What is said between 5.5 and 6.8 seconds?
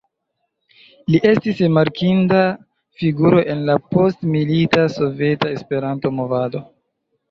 Esperanto-movado.